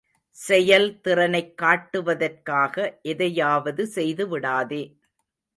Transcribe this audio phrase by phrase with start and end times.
[0.35, 2.75] செயல்திறனைக் காட்டுவதற்காக
[3.01, 4.83] எதையாவது செய்துவிடாதே.